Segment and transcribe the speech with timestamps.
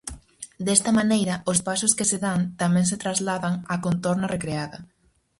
[0.65, 4.77] Desta maneira, os pasos que se dan tamén se trasladan á contorna recreada.